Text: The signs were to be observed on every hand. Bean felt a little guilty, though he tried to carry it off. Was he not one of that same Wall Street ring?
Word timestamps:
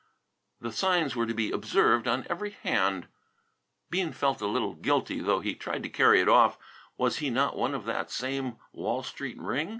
The 0.59 0.71
signs 0.71 1.15
were 1.15 1.27
to 1.27 1.33
be 1.35 1.51
observed 1.51 2.07
on 2.07 2.25
every 2.27 2.49
hand. 2.49 3.07
Bean 3.91 4.13
felt 4.13 4.41
a 4.41 4.47
little 4.47 4.73
guilty, 4.73 5.19
though 5.19 5.41
he 5.41 5.53
tried 5.53 5.83
to 5.83 5.89
carry 5.89 6.19
it 6.19 6.27
off. 6.27 6.57
Was 6.97 7.17
he 7.17 7.29
not 7.29 7.55
one 7.55 7.75
of 7.75 7.85
that 7.85 8.09
same 8.09 8.57
Wall 8.71 9.03
Street 9.03 9.37
ring? 9.39 9.69